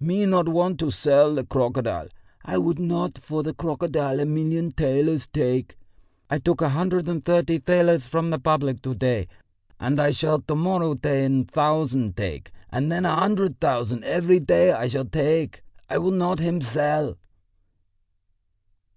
"Me 0.00 0.26
not 0.26 0.48
want 0.48 0.80
to 0.80 0.90
sell 0.90 1.32
the 1.32 1.44
crocodile! 1.44 2.08
I 2.44 2.58
would 2.58 2.80
not 2.80 3.16
for 3.18 3.44
the 3.44 3.54
crocodile 3.54 4.18
a 4.18 4.24
million 4.24 4.72
thalers 4.72 5.28
take. 5.28 5.76
I 6.28 6.40
took 6.40 6.60
a 6.60 6.70
hundred 6.70 7.08
and 7.08 7.24
thirty 7.24 7.58
thalers 7.60 8.04
from 8.04 8.30
the 8.30 8.38
public 8.40 8.82
to 8.82 8.96
day, 8.96 9.28
and 9.78 10.00
I 10.00 10.10
shall 10.10 10.40
to 10.40 10.56
morrow 10.56 10.94
ten 10.96 11.44
thousand 11.44 12.16
take, 12.16 12.50
and 12.68 12.90
then 12.90 13.04
a 13.06 13.14
hundred 13.14 13.60
thousand 13.60 14.02
every 14.02 14.40
day 14.40 14.72
I 14.72 14.88
shall 14.88 15.04
take. 15.04 15.62
I 15.88 15.98
will 15.98 16.10
not 16.10 16.40
him 16.40 16.60
sell." 16.60 17.16